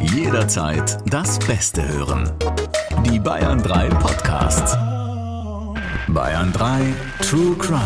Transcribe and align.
Jederzeit 0.00 0.98
das 1.06 1.38
Beste 1.38 1.86
hören. 1.86 2.30
Die 3.04 3.18
Bayern 3.18 3.62
3 3.62 3.88
Podcasts. 3.90 4.76
Bayern 6.08 6.52
3 6.52 6.94
True 7.20 7.56
Crime. 7.56 7.80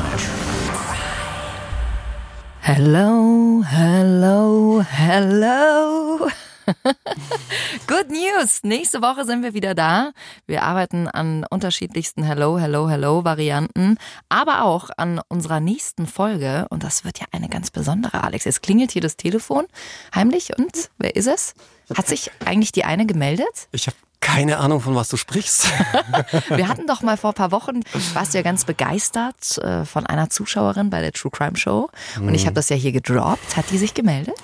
Hello, 2.60 3.62
hello, 3.64 4.84
hello. 4.88 6.28
Good 7.86 8.10
News! 8.10 8.60
Nächste 8.62 9.02
Woche 9.02 9.24
sind 9.24 9.42
wir 9.42 9.54
wieder 9.54 9.74
da. 9.74 10.12
Wir 10.46 10.62
arbeiten 10.62 11.08
an 11.08 11.44
unterschiedlichsten 11.50 12.22
Hello, 12.22 12.58
Hello, 12.58 12.88
Hello 12.88 13.24
Varianten, 13.24 13.98
aber 14.28 14.64
auch 14.64 14.90
an 14.96 15.20
unserer 15.28 15.60
nächsten 15.60 16.06
Folge. 16.06 16.66
Und 16.70 16.84
das 16.84 17.04
wird 17.04 17.18
ja 17.18 17.26
eine 17.32 17.48
ganz 17.48 17.70
besondere, 17.70 18.22
Alex. 18.22 18.46
Es 18.46 18.60
klingelt 18.60 18.92
hier 18.92 19.02
das 19.02 19.16
Telefon 19.16 19.66
heimlich 20.14 20.56
und 20.56 20.90
wer 20.98 21.16
ist 21.16 21.26
es? 21.26 21.54
Hat 21.94 22.06
sich 22.06 22.30
eigentlich 22.44 22.72
die 22.72 22.84
eine 22.84 23.04
gemeldet? 23.06 23.68
Ich 23.72 23.86
habe 23.86 23.96
keine 24.20 24.58
Ahnung, 24.58 24.80
von 24.80 24.94
was 24.94 25.08
du 25.08 25.16
sprichst. 25.16 25.66
Wir 26.48 26.68
hatten 26.68 26.86
doch 26.86 27.02
mal 27.02 27.16
vor 27.16 27.32
ein 27.32 27.34
paar 27.34 27.50
Wochen, 27.50 27.80
warst 28.14 28.32
du 28.32 28.38
ja 28.38 28.42
ganz 28.42 28.64
begeistert 28.64 29.58
äh, 29.58 29.84
von 29.84 30.06
einer 30.06 30.30
Zuschauerin 30.30 30.90
bei 30.90 31.00
der 31.00 31.12
True 31.12 31.32
Crime 31.32 31.56
Show. 31.56 31.90
Und 32.16 32.34
ich 32.34 32.46
habe 32.46 32.54
das 32.54 32.68
ja 32.68 32.76
hier 32.76 32.92
gedroppt. 32.92 33.56
Hat 33.56 33.64
die 33.72 33.78
sich 33.78 33.94
gemeldet? 33.94 34.36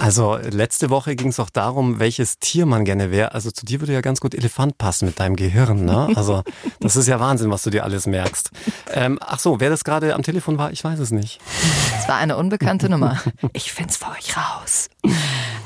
Also 0.00 0.36
letzte 0.36 0.88
Woche 0.88 1.14
ging 1.14 1.28
es 1.28 1.38
auch 1.38 1.50
darum, 1.50 2.00
welches 2.00 2.38
Tier 2.38 2.64
man 2.64 2.86
gerne 2.86 3.10
wäre. 3.10 3.34
Also 3.34 3.50
zu 3.50 3.66
dir 3.66 3.80
würde 3.80 3.92
ja 3.92 4.00
ganz 4.00 4.20
gut 4.20 4.34
Elefant 4.34 4.78
passen 4.78 5.04
mit 5.04 5.20
deinem 5.20 5.36
Gehirn. 5.36 5.84
Ne? 5.84 6.08
Also 6.16 6.42
das 6.80 6.96
ist 6.96 7.06
ja 7.06 7.20
Wahnsinn, 7.20 7.50
was 7.50 7.64
du 7.64 7.70
dir 7.70 7.84
alles 7.84 8.06
merkst. 8.06 8.50
Ähm, 8.92 9.18
ach 9.20 9.38
so, 9.38 9.60
wer 9.60 9.68
das 9.68 9.84
gerade 9.84 10.14
am 10.14 10.22
Telefon 10.22 10.56
war, 10.56 10.72
ich 10.72 10.82
weiß 10.82 10.98
es 11.00 11.10
nicht. 11.10 11.38
Es 11.98 12.08
war 12.08 12.16
eine 12.16 12.38
unbekannte 12.38 12.88
Nummer. 12.90 13.20
Ich 13.52 13.72
find's 13.72 13.98
für 13.98 14.10
euch 14.10 14.34
raus. 14.38 14.88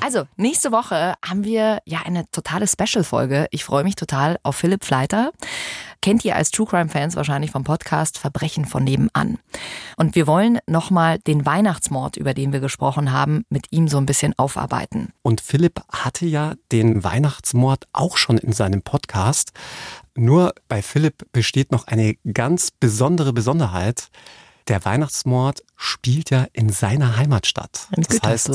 Also, 0.00 0.24
nächste 0.36 0.72
Woche 0.72 1.14
haben 1.24 1.44
wir 1.44 1.78
ja 1.86 2.00
eine 2.04 2.28
totale 2.30 2.66
Special-Folge. 2.66 3.46
Ich 3.52 3.64
freue 3.64 3.84
mich 3.84 3.94
total 3.94 4.38
auf 4.42 4.56
Philipp 4.56 4.84
Fleiter. 4.84 5.30
Kennt 6.02 6.24
ihr 6.24 6.36
als 6.36 6.50
True 6.50 6.66
Crime 6.66 6.90
Fans 6.90 7.16
wahrscheinlich 7.16 7.52
vom 7.52 7.64
Podcast 7.64 8.18
Verbrechen 8.18 8.66
von 8.66 8.84
nebenan. 8.84 9.38
Und 9.96 10.14
wir 10.14 10.26
wollen 10.26 10.58
nochmal 10.66 11.18
den 11.18 11.46
Weihnachtsmord, 11.46 12.16
über 12.16 12.34
den 12.34 12.52
wir 12.52 12.60
gesprochen 12.60 13.12
haben, 13.12 13.44
mit 13.48 13.66
ihm 13.70 13.88
so 13.88 13.98
ein 13.98 14.06
bisschen 14.06 14.34
aufarbeiten. 14.36 15.12
Und 15.22 15.40
Philipp 15.40 15.80
hatte 15.90 16.26
ja 16.26 16.54
den 16.72 17.04
Weihnachtsmord 17.04 17.86
auch 17.92 18.16
schon 18.16 18.38
in 18.38 18.52
seinem 18.52 18.82
Podcast. 18.82 19.52
Nur 20.14 20.54
bei 20.68 20.82
Philipp 20.82 21.26
besteht 21.32 21.72
noch 21.72 21.86
eine 21.86 22.14
ganz 22.32 22.70
besondere 22.70 23.32
Besonderheit. 23.32 24.08
Der 24.68 24.84
Weihnachtsmord 24.84 25.62
spielt 25.76 26.30
ja 26.30 26.46
in 26.52 26.70
seiner 26.70 27.16
Heimatstadt. 27.16 27.88
In 27.96 28.02
Das 28.04 28.22
heißt. 28.22 28.50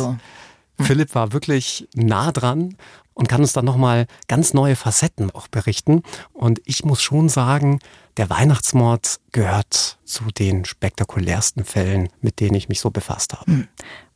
Philipp 0.80 1.16
war 1.16 1.34
wirklich 1.34 1.88
nah 1.94 2.32
dran 2.32 2.76
und 3.14 3.28
kann 3.28 3.42
uns 3.42 3.54
dann 3.54 3.66
nochmal 3.66 4.08
ganz 4.28 4.54
neue 4.54 4.76
Facetten 4.76 5.32
auch 5.32 5.48
berichten. 5.48 6.04
Und 6.34 6.62
ich 6.66 6.86
muss 6.86 7.02
schon 7.02 7.28
sagen, 7.28 7.80
der 8.18 8.30
Weihnachtsmord 8.30 9.20
gehört 9.32 10.00
zu 10.06 10.26
den 10.26 10.66
spektakulärsten 10.66 11.66
Fällen, 11.66 12.10
mit 12.22 12.40
denen 12.40 12.56
ich 12.56 12.70
mich 12.70 12.80
so 12.80 12.92
befasst 12.92 13.34
habe. 13.34 13.68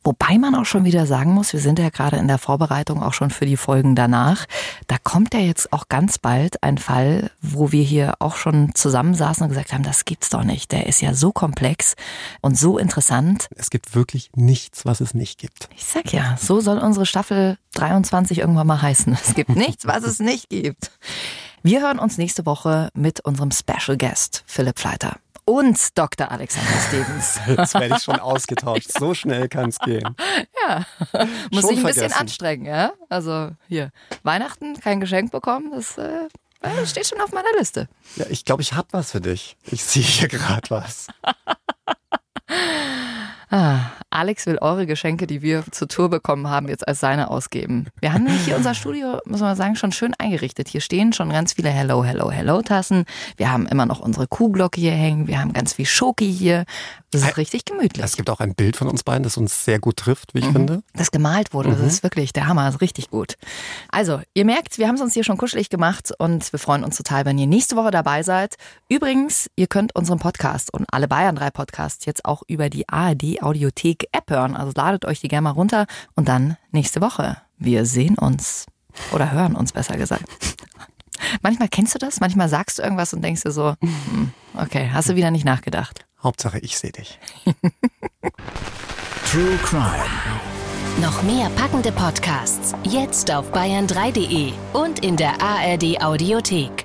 Wobei 0.04 0.36
man 0.36 0.54
auch 0.54 0.66
schon 0.66 0.84
wieder 0.84 1.06
sagen 1.06 1.32
muss, 1.32 1.54
wir 1.54 1.60
sind 1.60 1.78
ja 1.78 1.88
gerade 1.88 2.18
in 2.18 2.28
der 2.28 2.36
Vorbereitung 2.36 3.02
auch 3.02 3.14
schon 3.14 3.30
für 3.30 3.46
die 3.46 3.56
Folgen 3.56 3.94
danach. 3.94 4.44
Da 4.86 4.98
kommt 5.02 5.32
ja 5.32 5.40
jetzt 5.40 5.72
auch 5.72 5.88
ganz 5.88 6.18
bald 6.18 6.62
ein 6.62 6.76
Fall, 6.76 7.30
wo 7.40 7.72
wir 7.72 7.82
hier 7.82 8.14
auch 8.18 8.36
schon 8.36 8.74
zusammensaßen 8.74 9.42
und 9.42 9.48
gesagt 9.48 9.72
haben, 9.72 9.82
das 9.82 10.04
gibt's 10.04 10.28
doch 10.28 10.44
nicht. 10.44 10.72
Der 10.72 10.86
ist 10.86 11.00
ja 11.00 11.14
so 11.14 11.32
komplex 11.32 11.94
und 12.42 12.58
so 12.58 12.76
interessant. 12.76 13.48
Es 13.56 13.70
gibt 13.70 13.94
wirklich 13.94 14.30
nichts, 14.34 14.84
was 14.84 15.00
es 15.00 15.14
nicht 15.14 15.38
gibt. 15.38 15.70
Ich 15.74 15.86
sag 15.86 16.12
ja, 16.12 16.36
so 16.38 16.60
soll 16.60 16.78
unsere 16.78 17.06
Staffel 17.06 17.56
23 17.72 18.38
irgendwann 18.38 18.66
mal 18.66 18.82
heißen. 18.82 19.14
Es 19.14 19.34
gibt 19.34 19.50
nichts, 19.56 19.86
was 19.86 20.04
es 20.04 20.18
nicht 20.18 20.50
gibt. 20.50 20.90
Wir 21.62 21.80
hören 21.80 21.98
uns 21.98 22.18
nächste 22.18 22.44
Woche 22.44 22.90
mit 22.92 23.20
unserem 23.20 23.50
Special 23.50 23.96
Guest, 23.96 24.44
Philipp 24.46 24.78
Fleiter. 24.78 25.16
Und 25.46 25.98
Dr. 25.98 26.30
Alexander 26.30 26.72
Stevens. 26.88 27.38
Jetzt 27.46 27.74
werde 27.74 27.96
ich 27.96 28.02
schon 28.02 28.18
ausgetauscht. 28.18 28.90
So 28.98 29.12
schnell 29.14 29.48
kann 29.48 29.68
es 29.68 29.78
gehen. 29.78 30.16
Ja, 30.66 30.86
muss 31.50 31.60
Schon 31.62 31.70
sich 31.70 31.78
ein 31.78 31.84
bisschen 31.84 31.92
vergessen. 31.94 32.12
anstrengen, 32.20 32.64
ja? 32.66 32.92
Also 33.10 33.50
hier, 33.68 33.90
Weihnachten, 34.22 34.80
kein 34.80 35.00
Geschenk 35.00 35.32
bekommen, 35.32 35.70
das 35.72 35.98
äh, 35.98 36.28
äh, 36.62 36.86
steht 36.86 37.06
schon 37.06 37.20
auf 37.20 37.32
meiner 37.32 37.52
Liste. 37.58 37.88
Ja, 38.16 38.24
ich 38.30 38.44
glaube, 38.46 38.62
ich 38.62 38.72
habe 38.72 38.88
was 38.92 39.10
für 39.10 39.20
dich. 39.20 39.56
Ich 39.64 39.84
sehe 39.84 40.02
hier 40.02 40.28
gerade 40.28 40.70
was. 40.70 41.08
Ah, 43.50 43.90
Alex 44.24 44.46
will 44.46 44.56
eure 44.62 44.86
Geschenke, 44.86 45.26
die 45.26 45.42
wir 45.42 45.64
zur 45.70 45.86
Tour 45.86 46.08
bekommen 46.08 46.48
haben, 46.48 46.68
jetzt 46.68 46.88
als 46.88 46.98
seine 46.98 47.30
ausgeben. 47.30 47.88
Wir 48.00 48.14
haben 48.14 48.24
nämlich 48.24 48.46
hier 48.46 48.56
unser 48.56 48.72
Studio, 48.72 49.18
muss 49.26 49.40
man 49.40 49.54
sagen, 49.54 49.76
schon 49.76 49.92
schön 49.92 50.14
eingerichtet. 50.18 50.66
Hier 50.66 50.80
stehen 50.80 51.12
schon 51.12 51.28
ganz 51.28 51.52
viele 51.52 51.68
Hello, 51.68 52.02
Hello, 52.02 52.30
Hello 52.30 52.62
Tassen. 52.62 53.04
Wir 53.36 53.52
haben 53.52 53.66
immer 53.66 53.84
noch 53.84 54.00
unsere 54.00 54.26
Kuhglocke 54.26 54.80
hier 54.80 54.92
hängen. 54.92 55.26
Wir 55.26 55.40
haben 55.40 55.52
ganz 55.52 55.74
viel 55.74 55.84
Schoki 55.84 56.32
hier. 56.32 56.64
Das 57.10 57.22
ist 57.22 57.36
richtig 57.36 57.64
gemütlich. 57.64 58.04
Es 58.04 58.16
gibt 58.16 58.28
auch 58.28 58.40
ein 58.40 58.54
Bild 58.56 58.76
von 58.76 58.88
uns 58.88 59.04
beiden, 59.04 59.22
das 59.22 59.36
uns 59.36 59.64
sehr 59.64 59.78
gut 59.78 59.98
trifft, 59.98 60.34
wie 60.34 60.40
ich 60.40 60.46
finde. 60.46 60.82
das 60.94 61.12
gemalt 61.12 61.54
wurde. 61.54 61.70
Das 61.70 61.80
ist 61.80 62.02
wirklich 62.02 62.32
der 62.32 62.48
Hammer, 62.48 62.64
das 62.64 62.76
ist 62.76 62.80
richtig 62.80 63.08
gut. 63.08 63.34
Also, 63.90 64.20
ihr 64.34 64.44
merkt, 64.44 64.78
wir 64.78 64.88
haben 64.88 64.96
es 64.96 65.00
uns 65.00 65.14
hier 65.14 65.22
schon 65.22 65.36
kuschelig 65.36 65.68
gemacht 65.68 66.12
und 66.18 66.50
wir 66.52 66.58
freuen 66.58 66.82
uns 66.82 66.96
total, 66.96 67.24
wenn 67.24 67.38
ihr 67.38 67.46
nächste 67.46 67.76
Woche 67.76 67.92
dabei 67.92 68.24
seid. 68.24 68.56
Übrigens, 68.88 69.48
ihr 69.54 69.68
könnt 69.68 69.94
unseren 69.94 70.18
Podcast 70.18 70.74
und 70.74 70.86
alle 70.92 71.06
Bayern 71.06 71.36
3 71.36 71.50
Podcasts 71.50 72.04
jetzt 72.04 72.24
auch 72.24 72.42
über 72.48 72.68
die 72.68 72.88
ARD 72.88 73.42
Audiothek 73.42 74.08
App 74.14 74.30
hören. 74.30 74.56
Also 74.56 74.72
ladet 74.74 75.04
euch 75.04 75.20
die 75.20 75.28
gerne 75.28 75.42
mal 75.42 75.50
runter 75.50 75.86
und 76.14 76.28
dann 76.28 76.56
nächste 76.70 77.00
Woche. 77.00 77.36
Wir 77.58 77.84
sehen 77.84 78.16
uns. 78.18 78.66
Oder 79.12 79.32
hören 79.32 79.56
uns 79.56 79.72
besser 79.72 79.96
gesagt. 79.96 80.24
Manchmal 81.42 81.68
kennst 81.68 81.94
du 81.94 81.98
das, 81.98 82.20
manchmal 82.20 82.48
sagst 82.48 82.78
du 82.78 82.82
irgendwas 82.82 83.14
und 83.14 83.22
denkst 83.22 83.42
dir 83.42 83.50
so, 83.50 83.74
hm, 83.80 84.32
okay, 84.56 84.90
hast 84.92 85.08
du 85.08 85.16
wieder 85.16 85.30
nicht 85.30 85.44
nachgedacht. 85.44 86.06
Hauptsache, 86.22 86.58
ich 86.58 86.76
sehe 86.76 86.92
dich. 86.92 87.18
True 89.30 89.56
Crime. 89.62 90.04
Noch 91.00 91.22
mehr 91.22 91.48
packende 91.50 91.92
Podcasts 91.92 92.74
jetzt 92.84 93.30
auf 93.32 93.52
bayern3.de 93.52 94.52
und 94.72 95.04
in 95.04 95.16
der 95.16 95.40
ARD 95.40 96.02
Audiothek. 96.02 96.83